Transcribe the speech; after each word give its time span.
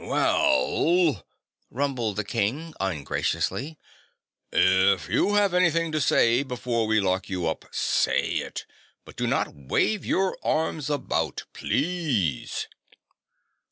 "Well," 0.03 1.27
rumbled 1.69 2.15
the 2.15 2.23
King 2.23 2.73
ungraciously, 2.79 3.77
"if 4.51 5.07
you 5.07 5.35
have 5.35 5.53
anything 5.53 5.91
to 5.91 6.01
say 6.01 6.41
before 6.41 6.87
we 6.87 6.99
lock 6.99 7.29
you 7.29 7.45
up, 7.47 7.65
SAY 7.71 8.37
IT, 8.39 8.65
but 9.05 9.15
do 9.15 9.27
not 9.27 9.53
wave 9.53 10.03
your 10.03 10.39
arms 10.43 10.89
about, 10.89 11.45
PLEASE." 11.53 12.65